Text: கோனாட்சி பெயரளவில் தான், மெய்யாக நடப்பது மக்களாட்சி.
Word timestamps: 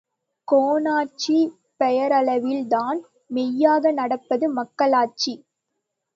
கோனாட்சி 0.47 1.35
பெயரளவில் 1.79 2.65
தான், 2.67 2.99
மெய்யாக 3.31 3.91
நடப்பது 3.91 4.47
மக்களாட்சி. 4.51 5.35